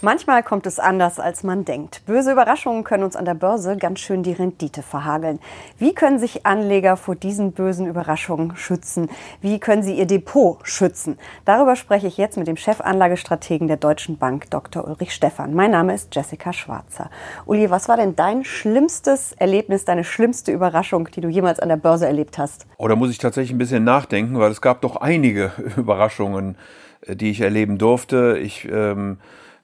[0.00, 2.06] Manchmal kommt es anders, als man denkt.
[2.06, 5.40] Böse Überraschungen können uns an der Börse ganz schön die Rendite verhageln.
[5.76, 9.10] Wie können sich Anleger vor diesen bösen Überraschungen schützen?
[9.40, 11.18] Wie können sie ihr Depot schützen?
[11.44, 14.86] Darüber spreche ich jetzt mit dem Chefanlagestrategen der Deutschen Bank, Dr.
[14.86, 15.52] Ulrich Stephan.
[15.52, 17.10] Mein Name ist Jessica Schwarzer.
[17.44, 21.76] Uli, was war denn dein schlimmstes Erlebnis, deine schlimmste Überraschung, die du jemals an der
[21.76, 22.66] Börse erlebt hast?
[22.76, 26.56] Oh, da muss ich tatsächlich ein bisschen nachdenken, weil es gab doch einige Überraschungen,
[27.00, 28.38] äh, die ich erleben durfte.
[28.38, 29.18] Ich ähm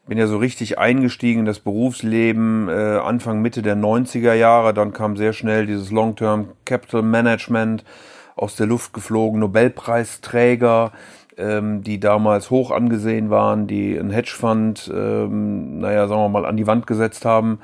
[0.06, 4.74] bin ja so richtig eingestiegen in das Berufsleben äh, Anfang Mitte der 90er Jahre.
[4.74, 7.84] Dann kam sehr schnell dieses Long-Term Capital Management
[8.36, 10.92] aus der Luft geflogen, Nobelpreisträger,
[11.38, 16.56] ähm, die damals hoch angesehen waren, die ein Hedgefonds, ähm, naja, sagen wir mal, an
[16.56, 17.60] die Wand gesetzt haben.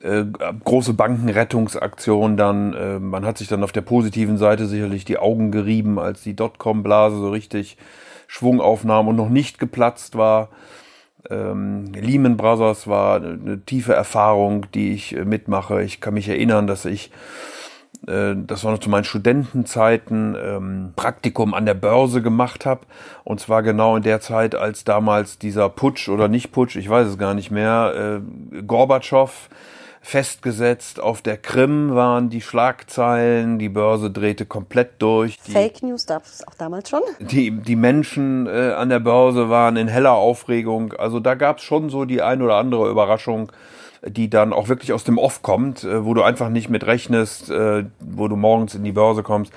[0.00, 0.24] Äh,
[0.64, 2.74] große Bankenrettungsaktion dann.
[2.74, 6.34] Äh, man hat sich dann auf der positiven Seite sicherlich die Augen gerieben, als die
[6.34, 7.76] Dotcom-Blase so richtig
[8.26, 10.48] Schwung aufnahm und noch nicht geplatzt war.
[11.30, 15.82] Ähm, Lehman Brothers war eine tiefe Erfahrung, die ich äh, mitmache.
[15.82, 17.10] Ich kann mich erinnern, dass ich,
[18.06, 22.82] äh, das war noch zu meinen Studentenzeiten, ähm, Praktikum an der Börse gemacht habe.
[23.24, 27.08] Und zwar genau in der Zeit, als damals dieser Putsch oder nicht Putsch, ich weiß
[27.08, 28.20] es gar nicht mehr,
[28.52, 29.48] äh, Gorbatschow
[30.06, 31.00] festgesetzt.
[31.00, 35.36] Auf der Krim waren die Schlagzeilen, die Börse drehte komplett durch.
[35.48, 37.02] Die, Fake News gab es auch damals schon.
[37.18, 40.92] Die, die Menschen äh, an der Börse waren in heller Aufregung.
[40.92, 43.50] Also da gab es schon so die ein oder andere Überraschung,
[44.06, 47.50] die dann auch wirklich aus dem Off kommt, äh, wo du einfach nicht mit rechnest,
[47.50, 49.52] äh, wo du morgens in die Börse kommst.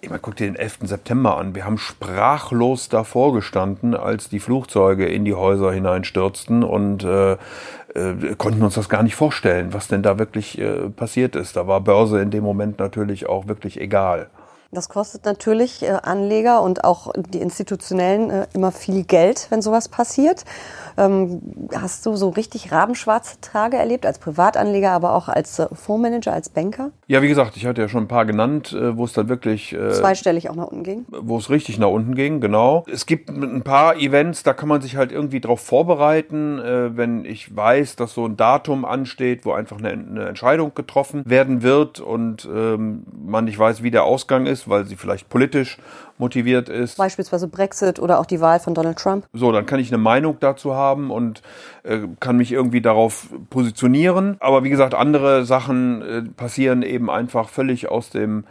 [0.00, 0.80] Ich meine, guck dir den 11.
[0.82, 1.54] September an.
[1.54, 8.34] Wir haben sprachlos davor gestanden, als die Flugzeuge in die Häuser hineinstürzten und äh, äh,
[8.36, 11.56] konnten uns das gar nicht vorstellen, was denn da wirklich äh, passiert ist.
[11.56, 14.28] Da war Börse in dem Moment natürlich auch wirklich egal.
[14.76, 19.88] Das kostet natürlich äh, Anleger und auch die Institutionellen äh, immer viel Geld, wenn sowas
[19.88, 20.44] passiert.
[20.98, 21.40] Ähm,
[21.74, 26.50] hast du so richtig rabenschwarze Tage erlebt, als Privatanleger, aber auch als äh, Fondsmanager, als
[26.50, 26.90] Banker?
[27.06, 29.72] Ja, wie gesagt, ich hatte ja schon ein paar genannt, äh, wo es dann wirklich...
[29.72, 31.06] Äh, Zweistellig auch nach unten ging?
[31.08, 32.84] Wo es richtig nach unten ging, genau.
[32.90, 37.24] Es gibt ein paar Events, da kann man sich halt irgendwie drauf vorbereiten, äh, wenn
[37.24, 42.00] ich weiß, dass so ein Datum ansteht, wo einfach eine, eine Entscheidung getroffen werden wird
[42.00, 45.78] und ähm, man nicht weiß, wie der Ausgang ist, weil sie vielleicht politisch
[46.18, 46.96] motiviert ist.
[46.96, 49.26] Beispielsweise Brexit oder auch die Wahl von Donald Trump.
[49.32, 51.42] So, dann kann ich eine Meinung dazu haben und
[51.82, 54.36] äh, kann mich irgendwie darauf positionieren.
[54.40, 58.44] Aber wie gesagt, andere Sachen äh, passieren eben einfach völlig aus dem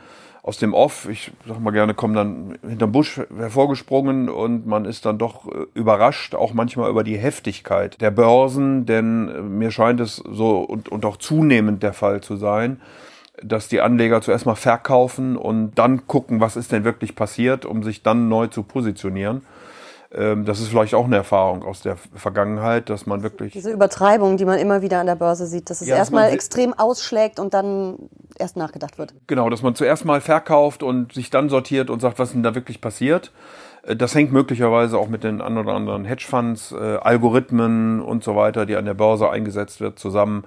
[0.46, 5.03] aus dem Off, ich sag mal gerne, kommen dann hinterm Busch hervorgesprungen und man ist
[5.08, 10.00] dann doch äh, überrascht, auch manchmal über die Heftigkeit der Börsen, denn äh, mir scheint
[10.00, 12.80] es so und, und auch zunehmend der Fall zu sein,
[13.41, 17.84] dass die Anleger zuerst mal verkaufen und dann gucken, was ist denn wirklich passiert, um
[17.84, 19.41] sich dann neu zu positionieren.
[20.13, 23.53] Ähm, das ist vielleicht auch eine Erfahrung aus der Vergangenheit, dass man wirklich.
[23.53, 26.73] Diese Übertreibung, die man immer wieder an der Börse sieht, dass es ja, erstmal extrem
[26.73, 27.97] ausschlägt und dann
[28.38, 29.13] erst nachgedacht wird.
[29.28, 32.56] Genau, dass man zuerst mal verkauft und sich dann sortiert und sagt, was denn da
[32.56, 33.31] wirklich passiert.
[33.84, 38.35] Äh, das hängt möglicherweise auch mit den ein oder anderen Hedgefonds, äh, Algorithmen und so
[38.35, 40.46] weiter, die an der Börse eingesetzt wird, zusammen.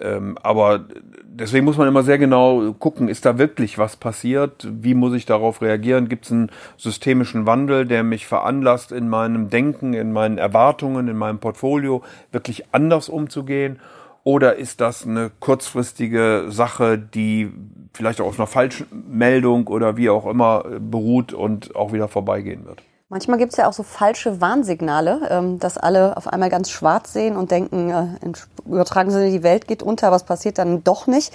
[0.00, 0.86] Ähm, aber
[1.22, 4.66] deswegen muss man immer sehr genau gucken, ist da wirklich was passiert?
[4.68, 6.08] Wie muss ich darauf reagieren?
[6.08, 11.16] Gibt es einen systemischen Wandel, der mich veranlasst, in meinem Denken, in meinen Erwartungen, in
[11.16, 12.02] meinem Portfolio
[12.32, 13.78] wirklich anders umzugehen?
[14.24, 17.52] Oder ist das eine kurzfristige Sache, die
[17.92, 22.82] vielleicht auch auf einer Falschmeldung oder wie auch immer beruht und auch wieder vorbeigehen wird?
[23.14, 27.12] Manchmal gibt es ja auch so falsche Warnsignale, ähm, dass alle auf einmal ganz schwarz
[27.12, 28.32] sehen und denken, äh, im
[28.66, 31.32] übertragenen Sinne, die Welt geht unter, was passiert dann doch nicht.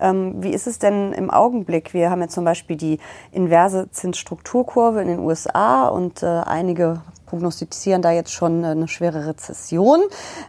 [0.00, 1.92] Ähm, wie ist es denn im Augenblick?
[1.92, 2.98] Wir haben ja zum Beispiel die
[3.30, 10.00] inverse Zinsstrukturkurve in den USA und äh, einige prognostizieren da jetzt schon eine schwere Rezession.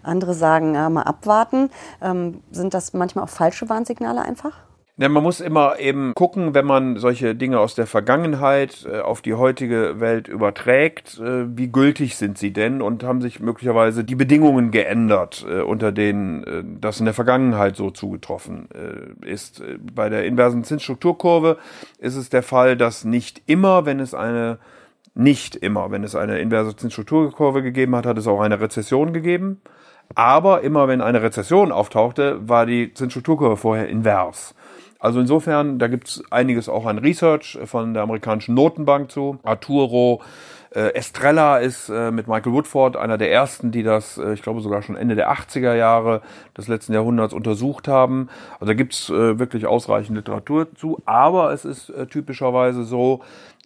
[0.01, 1.71] Andere sagen, ja, mal abwarten.
[2.01, 4.53] Ähm, sind das manchmal auch falsche Warnsignale einfach?
[5.01, 9.21] Ja, man muss immer eben gucken, wenn man solche Dinge aus der Vergangenheit äh, auf
[9.21, 14.15] die heutige Welt überträgt, äh, wie gültig sind sie denn und haben sich möglicherweise die
[14.15, 19.61] Bedingungen geändert, äh, unter denen äh, das in der Vergangenheit so zugetroffen äh, ist.
[19.61, 21.59] Äh, bei der inversen Zinsstrukturkurve
[21.99, 24.59] ist es der Fall, dass nicht immer, wenn es eine
[25.15, 29.61] nicht immer, wenn es eine inverse Zinsstrukturkurve gegeben hat, hat es auch eine Rezession gegeben.
[30.15, 34.55] Aber immer wenn eine Rezession auftauchte, war die Zinsstrukturkurve vorher invers.
[34.99, 39.39] Also insofern, da gibt es einiges auch an Research von der amerikanischen Notenbank zu.
[39.43, 40.21] Arturo
[40.75, 44.61] äh, Estrella ist äh, mit Michael Woodford einer der ersten, die das, äh, ich glaube
[44.61, 46.21] sogar schon Ende der 80er Jahre
[46.57, 48.29] des letzten Jahrhunderts untersucht haben.
[48.55, 51.01] Also da gibt's äh, wirklich ausreichend Literatur zu.
[51.05, 53.21] Aber es ist äh, typischerweise so,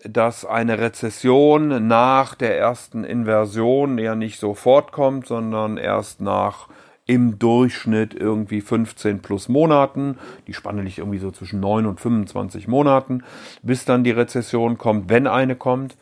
[0.06, 6.68] dass eine Rezession nach der ersten Inversion ja nicht sofort kommt, sondern erst nach
[7.06, 10.18] im Durchschnitt irgendwie 15 plus Monaten.
[10.48, 13.24] Die Spanne liegt irgendwie so zwischen 9 und 25 Monaten,
[13.62, 15.98] bis dann die Rezession kommt, wenn eine kommt.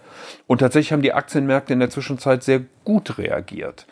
[0.48, 3.88] Und tatsächlich haben die Aktienmärkte in der Zwischenzeit sehr gut reagiert.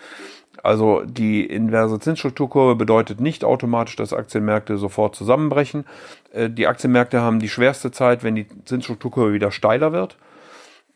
[0.63, 5.85] Also die inverse Zinsstrukturkurve bedeutet nicht automatisch, dass Aktienmärkte sofort zusammenbrechen.
[6.33, 10.17] Äh, die Aktienmärkte haben die schwerste Zeit, wenn die Zinsstrukturkurve wieder steiler wird.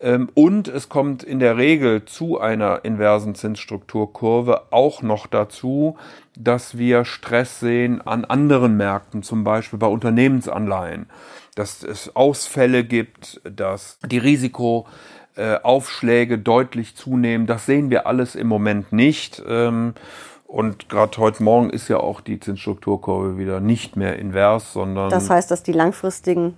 [0.04, 5.96] Ähm, und es kommt in der Regel zu einer inversen Zinsstrukturkurve auch noch dazu,
[6.38, 11.06] dass wir Stress sehen an anderen Märkten, zum Beispiel bei Unternehmensanleihen,
[11.56, 17.48] dass es Ausfälle gibt, dass die Risikoaufschläge deutlich zunehmen.
[17.48, 19.42] Das sehen wir alles im Moment nicht.
[19.48, 19.94] Ähm,
[20.48, 25.10] und gerade heute Morgen ist ja auch die Zinsstrukturkurve wieder nicht mehr invers, sondern.
[25.10, 26.58] Das heißt, dass die langfristigen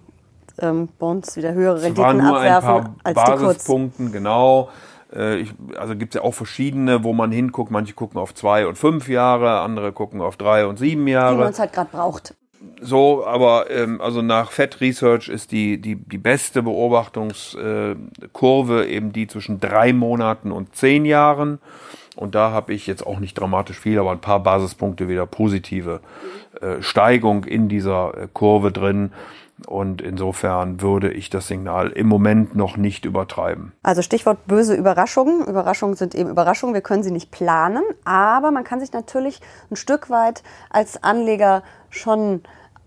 [0.60, 4.69] ähm, Bonds wieder höhere Renditen abwerfen ein paar als Basispunkten, genau.
[5.13, 7.72] Äh, ich, also gibt es ja auch verschiedene, wo man hinguckt.
[7.72, 11.36] Manche gucken auf zwei und fünf Jahre, andere gucken auf drei und sieben Jahre.
[11.36, 12.34] die man es halt gerade braucht.
[12.81, 19.28] So, aber ähm, also nach Fed Research ist die, die, die beste Beobachtungskurve eben die
[19.28, 21.60] zwischen drei Monaten und zehn Jahren.
[22.16, 26.00] Und da habe ich jetzt auch nicht dramatisch viel, aber ein paar Basispunkte wieder positive
[26.62, 29.12] äh, Steigung in dieser äh, Kurve drin.
[29.68, 33.72] Und insofern würde ich das Signal im Moment noch nicht übertreiben.
[33.84, 35.46] Also Stichwort böse Überraschungen.
[35.48, 36.74] Überraschungen sind eben Überraschungen.
[36.74, 39.40] Wir können sie nicht planen, aber man kann sich natürlich
[39.72, 42.42] ein Stück weit als Anleger schon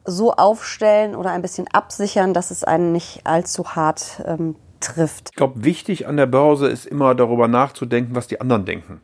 [0.04, 5.30] so aufstellen oder ein bisschen absichern, dass es einen nicht allzu hart ähm, trifft.
[5.30, 9.00] Ich glaube, wichtig an der Börse ist immer darüber nachzudenken, was die anderen denken.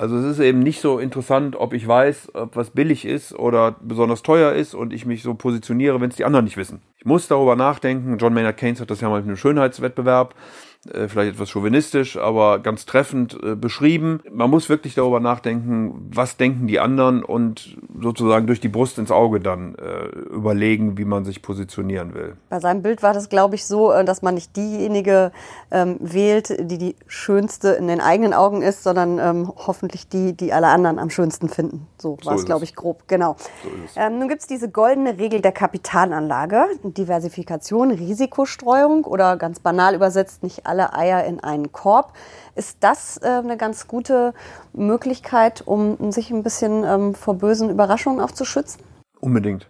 [0.00, 3.76] Also es ist eben nicht so interessant, ob ich weiß, ob was billig ist oder
[3.82, 6.80] besonders teuer ist und ich mich so positioniere, wenn es die anderen nicht wissen.
[6.96, 8.16] Ich muss darüber nachdenken.
[8.16, 10.34] John Maynard Keynes hat das ja mal mit einem Schönheitswettbewerb
[11.08, 14.20] vielleicht etwas chauvinistisch, aber ganz treffend äh, beschrieben.
[14.30, 19.10] Man muss wirklich darüber nachdenken, was denken die anderen und sozusagen durch die Brust ins
[19.10, 22.36] Auge dann äh, überlegen, wie man sich positionieren will.
[22.48, 25.32] Bei seinem Bild war das, glaube ich, so, äh, dass man nicht diejenige
[25.70, 30.54] ähm, wählt, die die schönste in den eigenen Augen ist, sondern ähm, hoffentlich die, die
[30.54, 31.88] alle anderen am schönsten finden.
[31.98, 33.02] So, so war es, glaube ich, grob.
[33.06, 33.36] Genau.
[33.92, 39.94] So ähm, nun gibt es diese goldene Regel der Kapitalanlage, Diversifikation, Risikostreuung oder ganz banal
[39.94, 42.14] übersetzt nicht alle Eier in einen Korb.
[42.54, 44.32] Ist das äh, eine ganz gute
[44.72, 48.80] Möglichkeit, um sich ein bisschen ähm, vor bösen Überraschungen auch zu schützen?
[49.20, 49.68] Unbedingt.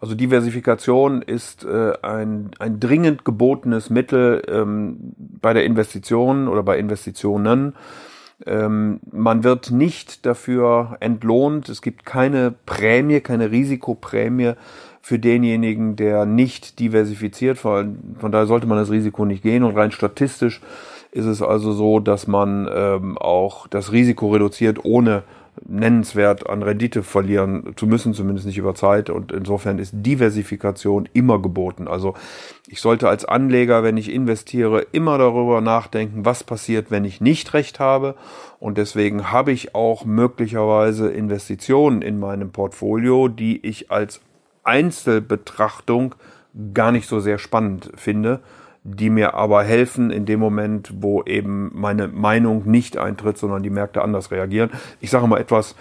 [0.00, 6.78] Also Diversifikation ist äh, ein, ein dringend gebotenes Mittel ähm, bei der Investition oder bei
[6.78, 7.74] Investitionen.
[8.46, 11.68] Ähm, man wird nicht dafür entlohnt.
[11.68, 14.52] Es gibt keine Prämie, keine Risikoprämie
[15.00, 17.58] für denjenigen, der nicht diversifiziert.
[17.58, 19.64] Von, daher sollte man das Risiko nicht gehen.
[19.64, 20.60] Und rein statistisch
[21.10, 25.22] ist es also so, dass man ähm, auch das Risiko reduziert, ohne
[25.66, 29.10] nennenswert an Rendite verlieren zu müssen, zumindest nicht über Zeit.
[29.10, 31.88] Und insofern ist Diversifikation immer geboten.
[31.88, 32.14] Also
[32.66, 37.54] ich sollte als Anleger, wenn ich investiere, immer darüber nachdenken, was passiert, wenn ich nicht
[37.54, 38.14] recht habe.
[38.60, 44.20] Und deswegen habe ich auch möglicherweise Investitionen in meinem Portfolio, die ich als
[44.64, 46.14] Einzelbetrachtung
[46.74, 48.40] gar nicht so sehr spannend finde,
[48.84, 53.70] die mir aber helfen in dem Moment, wo eben meine Meinung nicht eintritt, sondern die
[53.70, 54.70] Märkte anders reagieren.
[55.00, 55.74] Ich sage mal etwas,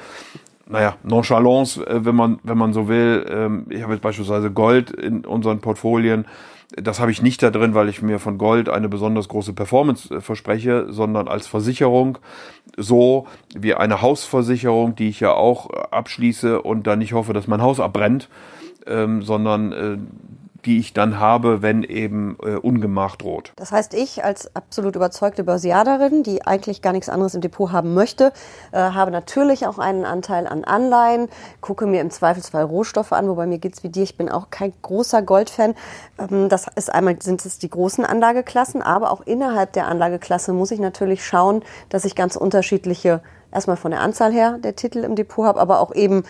[0.67, 3.25] naja, Nonchalance, äh, wenn man, wenn man so will.
[3.29, 6.25] Ähm, ich habe jetzt beispielsweise Gold in unseren Portfolien.
[6.75, 10.13] Das habe ich nicht da drin, weil ich mir von Gold eine besonders große Performance
[10.13, 12.17] äh, verspreche, sondern als Versicherung,
[12.75, 17.61] so wie eine Hausversicherung, die ich ja auch abschließe und dann nicht hoffe, dass mein
[17.61, 18.27] Haus abbrennt
[18.87, 19.97] ähm, sondern äh,
[20.67, 23.53] die ich dann habe, wenn eben äh, Ungemach droht.
[23.55, 27.93] Das heißt, ich als absolut überzeugte Börsiaderin, die eigentlich gar nichts anderes im Depot haben
[27.93, 28.33] möchte,
[28.73, 31.29] äh, habe natürlich auch einen Anteil an Anleihen,
[31.61, 34.73] gucke mir im Zweifelsfall Rohstoffe an, wobei mir geht's wie dir, ich bin auch kein
[34.81, 35.73] großer Goldfan.
[36.19, 40.71] Ähm, das ist einmal sind es die großen Anlageklassen, aber auch innerhalb der Anlageklasse muss
[40.71, 43.21] ich natürlich schauen, dass ich ganz unterschiedliche,
[43.53, 46.23] erstmal von der Anzahl her der Titel im Depot habe, aber auch eben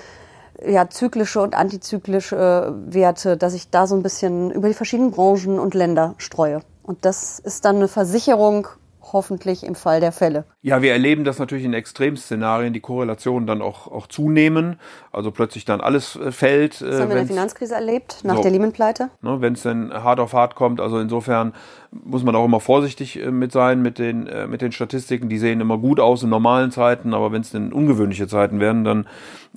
[0.65, 5.59] ja, zyklische und antizyklische Werte, dass ich da so ein bisschen über die verschiedenen Branchen
[5.59, 6.61] und Länder streue.
[6.83, 8.67] Und das ist dann eine Versicherung
[9.13, 10.45] hoffentlich im Fall der Fälle.
[10.61, 14.79] Ja, wir erleben das natürlich in Extremszenarien, die Korrelationen dann auch, auch zunehmen,
[15.11, 16.81] also plötzlich dann alles äh, fällt.
[16.81, 19.09] Das haben wir in der Finanzkrise erlebt, nach so, der Lehman-Pleite.
[19.21, 21.53] Ne, Wenn es dann hart auf hart kommt, also insofern
[21.91, 25.29] muss man auch immer vorsichtig äh, mit sein mit den, äh, mit den Statistiken.
[25.29, 28.83] Die sehen immer gut aus in normalen Zeiten, aber wenn es denn ungewöhnliche Zeiten werden,
[28.83, 29.07] dann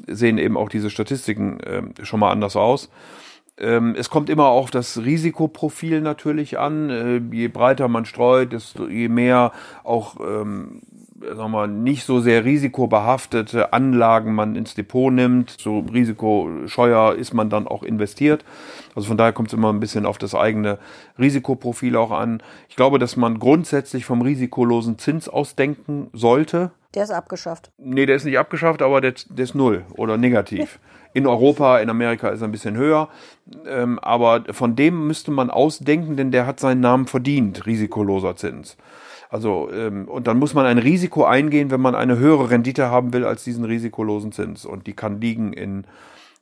[0.06, 2.90] sehen eben auch diese Statistiken äh, schon mal anders aus.
[3.60, 6.90] Ähm, es kommt immer auf das Risikoprofil natürlich an.
[6.90, 9.52] Äh, je breiter man streut, desto je mehr
[9.84, 10.82] auch ähm,
[11.20, 17.50] sagen wir, nicht so sehr risikobehaftete Anlagen man ins Depot nimmt, so risikoscheuer ist man
[17.50, 18.44] dann auch investiert.
[18.94, 20.78] Also von daher kommt es immer ein bisschen auf das eigene
[21.18, 22.42] Risikoprofil auch an.
[22.68, 26.70] Ich glaube, dass man grundsätzlich vom risikolosen Zins ausdenken sollte.
[26.94, 27.70] Der ist abgeschafft.
[27.78, 30.78] Nee, der ist nicht abgeschafft, aber der, der ist null oder negativ.
[31.12, 33.08] In Europa, in Amerika ist er ein bisschen höher.
[33.66, 38.76] Ähm, aber von dem müsste man ausdenken, denn der hat seinen Namen verdient, risikoloser Zins.
[39.30, 43.12] Also, ähm, und dann muss man ein Risiko eingehen, wenn man eine höhere Rendite haben
[43.12, 44.66] will als diesen risikolosen Zins.
[44.66, 45.84] Und die kann liegen in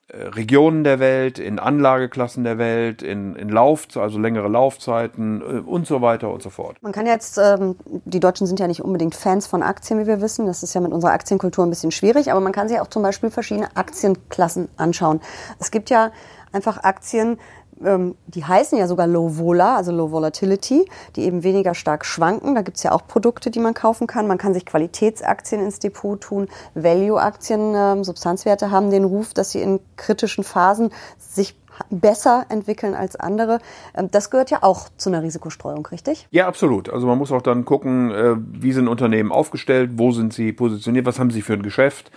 [0.08, 5.44] äh, Regionen der Welt, in Anlageklassen der Welt, in, in Lauf, also längere Laufzeiten äh,
[5.60, 6.78] und so weiter und so fort.
[6.80, 7.76] Man kann jetzt, ähm,
[8.06, 10.46] die Deutschen sind ja nicht unbedingt Fans von Aktien, wie wir wissen.
[10.46, 13.02] Das ist ja mit unserer Aktienkultur ein bisschen schwierig, aber man kann sich auch zum
[13.02, 15.20] Beispiel verschiedene Aktienklassen anschauen.
[15.58, 16.10] Es gibt ja
[16.52, 17.38] einfach Aktien,
[17.84, 20.84] ähm, die heißen ja sogar Low Vola, also Low Volatility,
[21.16, 22.54] die eben weniger stark schwanken.
[22.54, 24.26] Da gibt's ja auch Produkte, die man kaufen kann.
[24.26, 26.48] Man kann sich Qualitätsaktien ins Depot tun.
[26.74, 31.56] Value-Aktien, ähm, Substanzwerte haben den Ruf, dass sie in kritischen Phasen sich
[31.90, 33.60] besser entwickeln als andere.
[33.94, 36.26] Ähm, das gehört ja auch zu einer Risikostreuung, richtig?
[36.30, 36.90] Ja, absolut.
[36.90, 41.06] Also man muss auch dann gucken, äh, wie sind Unternehmen aufgestellt, wo sind sie positioniert,
[41.06, 42.10] was haben sie für ein Geschäft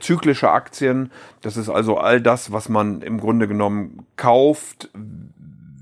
[0.00, 1.10] zyklische Aktien.
[1.42, 4.90] Das ist also all das, was man im Grunde genommen kauft,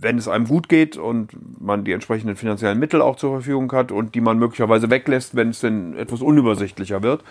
[0.01, 3.91] wenn es einem gut geht und man die entsprechenden finanziellen Mittel auch zur Verfügung hat
[3.93, 7.25] und die man möglicherweise weglässt, wenn es denn etwas unübersichtlicher wird.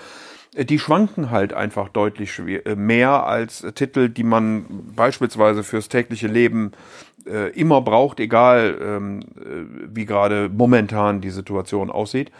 [0.53, 6.27] Äh, die schwanken halt einfach deutlich äh, mehr als Titel, die man beispielsweise fürs tägliche
[6.27, 6.71] Leben
[7.25, 12.31] äh, immer braucht, egal ähm, äh, wie gerade momentan die Situation aussieht.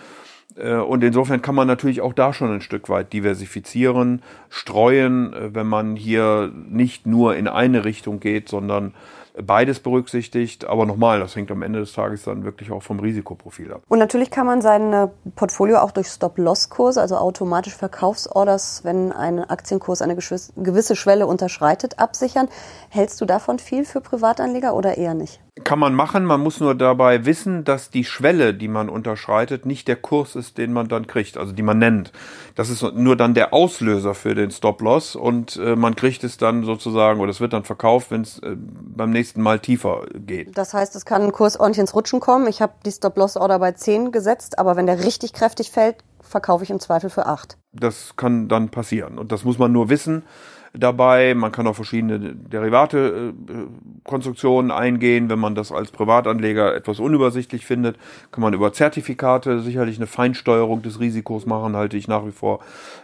[0.55, 5.53] Äh, und insofern kann man natürlich auch da schon ein Stück weit diversifizieren, streuen, äh,
[5.53, 8.93] wenn man hier nicht nur in eine Richtung geht, sondern
[9.41, 10.65] beides berücksichtigt.
[10.65, 13.81] Aber nochmal, das hängt am Ende des Tages dann wirklich auch vom Risikoprofil ab.
[13.87, 19.39] Und natürlich kann man sein äh, Portfolio auch durch Stop-Loss-Kurs, also automatisch Verkaufsorders, wenn ein
[19.39, 22.47] Aktienkurs eine gewisse Schwelle unterschreitet, absichern.
[22.89, 25.39] Hältst du davon viel für Privatanleger oder eher nicht?
[25.63, 29.87] Kann man machen, man muss nur dabei wissen, dass die Schwelle, die man unterschreitet, nicht
[29.87, 32.11] der Kurs ist, den man dann kriegt, also die man nennt.
[32.55, 36.63] Das ist nur dann der Auslöser für den Stop-Loss und äh, man kriegt es dann
[36.63, 40.57] sozusagen oder es wird dann verkauft, wenn es äh, beim nächsten Mal tiefer geht.
[40.57, 42.47] Das heißt, es kann ein Kurs ordentlich ins Rutschen kommen.
[42.47, 46.69] Ich habe die Stop-Loss-Order bei 10 gesetzt, aber wenn der richtig kräftig fällt, verkaufe ich
[46.69, 47.57] im Zweifel für 8.
[47.73, 50.23] Das kann dann passieren und das muss man nur wissen
[50.79, 51.35] dabei.
[51.35, 55.29] Man kann auch verschiedene Derivate-Konstruktionen eingehen.
[55.29, 57.97] Wenn man das als Privatanleger etwas unübersichtlich findet,
[58.31, 62.59] kann man über Zertifikate sicherlich eine Feinsteuerung des Risikos machen, halte ich nach wie vor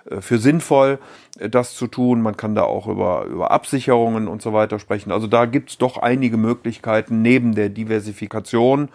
[0.10, 1.00] äh, für sinnvoll,
[1.40, 2.22] äh, das zu tun.
[2.22, 5.12] Man kann da auch über, über Absicherungen und so weiter sprechen.
[5.12, 8.90] Also da gibt's doch einige Möglichkeiten neben der Diversifikation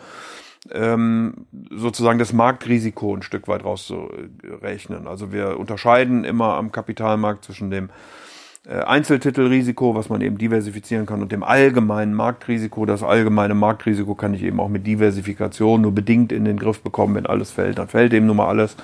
[0.73, 5.07] ähm, sozusagen das Marktrisiko ein Stück weit rauszurechnen.
[5.07, 7.89] Also wir unterscheiden immer am Kapitalmarkt zwischen dem äh,
[8.67, 12.85] Einzeltitelrisiko, was man eben diversifizieren kann, und dem allgemeinen Marktrisiko.
[12.85, 17.15] Das allgemeine Marktrisiko kann ich eben auch mit Diversifikation nur bedingt in den Griff bekommen.
[17.15, 18.77] Wenn alles fällt, dann fällt eben nun mal alles.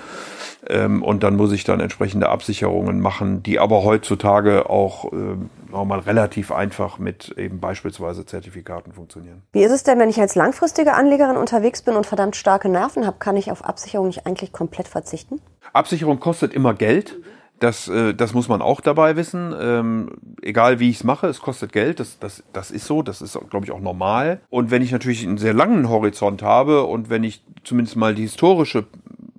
[0.66, 5.98] Ähm, und dann muss ich dann entsprechende Absicherungen machen, die aber heutzutage auch äh, mal
[5.98, 9.42] relativ einfach mit eben beispielsweise Zertifikaten funktionieren.
[9.52, 13.06] Wie ist es denn, wenn ich als langfristige Anlegerin unterwegs bin und verdammt starke Nerven
[13.06, 15.40] habe, kann ich auf Absicherung nicht eigentlich komplett verzichten?
[15.72, 17.16] Absicherung kostet immer Geld.
[17.64, 19.54] Das, äh, das muss man auch dabei wissen.
[19.58, 20.10] Ähm,
[20.42, 21.98] egal wie ich es mache, es kostet Geld.
[21.98, 23.00] Das, das, das ist so.
[23.00, 24.42] Das ist, glaube ich, auch normal.
[24.50, 28.24] Und wenn ich natürlich einen sehr langen Horizont habe und wenn ich zumindest mal die
[28.24, 28.84] historische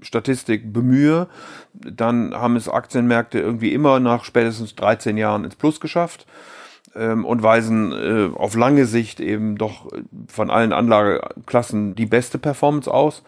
[0.01, 1.27] Statistik bemühe,
[1.75, 6.25] dann haben es Aktienmärkte irgendwie immer nach spätestens 13 Jahren ins Plus geschafft
[6.95, 9.91] ähm, und weisen äh, auf lange Sicht eben doch
[10.27, 13.21] von allen Anlageklassen die beste Performance aus.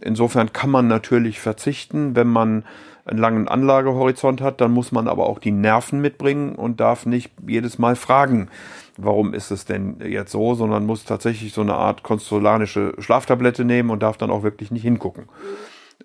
[0.00, 2.64] Insofern kann man natürlich verzichten, wenn man
[3.10, 7.32] einen langen Anlagehorizont hat, dann muss man aber auch die Nerven mitbringen und darf nicht
[7.46, 8.48] jedes Mal fragen,
[8.96, 13.90] warum ist es denn jetzt so, sondern muss tatsächlich so eine Art konstolanische Schlaftablette nehmen
[13.90, 15.24] und darf dann auch wirklich nicht hingucken.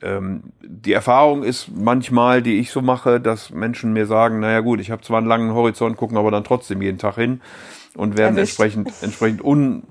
[0.02, 4.82] Ähm, die Erfahrung ist manchmal, die ich so mache, dass Menschen mir sagen, naja gut,
[4.82, 7.42] ich habe zwar einen langen Horizont, gucken aber dann trotzdem jeden Tag hin
[7.96, 8.60] und werden Erwischt.
[8.60, 9.84] entsprechend, entsprechend un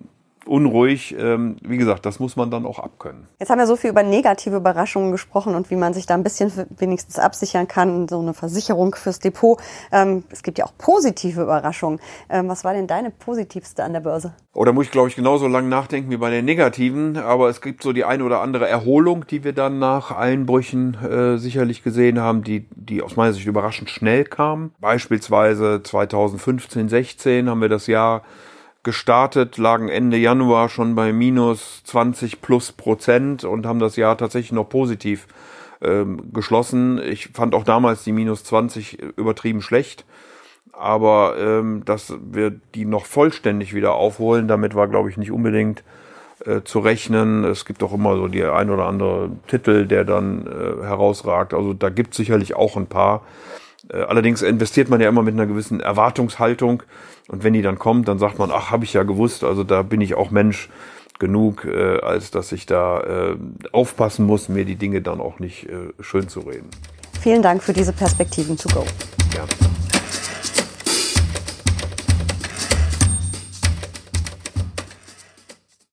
[0.46, 1.14] unruhig.
[1.18, 3.28] Ähm, wie gesagt, das muss man dann auch abkönnen.
[3.38, 6.22] Jetzt haben wir so viel über negative Überraschungen gesprochen und wie man sich da ein
[6.22, 9.60] bisschen wenigstens absichern kann, so eine Versicherung fürs Depot.
[9.92, 12.00] Ähm, es gibt ja auch positive Überraschungen.
[12.28, 14.34] Ähm, was war denn deine positivste an der Börse?
[14.52, 17.16] Oder oh, muss ich, glaube ich, genauso lange nachdenken wie bei den negativen.
[17.16, 21.38] Aber es gibt so die eine oder andere Erholung, die wir dann nach Einbrüchen äh,
[21.38, 24.72] sicherlich gesehen haben, die, die aus meiner Sicht überraschend schnell kam.
[24.80, 28.22] Beispielsweise 2015, 16 haben wir das Jahr
[28.84, 34.52] gestartet, lagen Ende Januar schon bei minus 20 plus Prozent und haben das Jahr tatsächlich
[34.52, 35.26] noch positiv
[35.82, 37.00] ähm, geschlossen.
[37.02, 40.04] Ich fand auch damals die minus 20 übertrieben schlecht.
[40.72, 45.84] Aber ähm, dass wir die noch vollständig wieder aufholen, damit war, glaube ich, nicht unbedingt
[46.44, 47.44] äh, zu rechnen.
[47.44, 51.54] Es gibt auch immer so die ein oder andere Titel, der dann äh, herausragt.
[51.54, 53.22] Also da gibt sicherlich auch ein paar.
[53.88, 56.82] Äh, allerdings investiert man ja immer mit einer gewissen Erwartungshaltung.
[57.28, 59.44] Und wenn die dann kommt, dann sagt man, ach, habe ich ja gewusst.
[59.44, 60.68] Also da bin ich auch Mensch
[61.18, 63.36] genug, äh, als dass ich da äh,
[63.72, 66.68] aufpassen muss, mir die Dinge dann auch nicht äh, schön zu reden.
[67.20, 68.84] Vielen Dank für diese Perspektiven to go.
[69.30, 69.73] Gerne.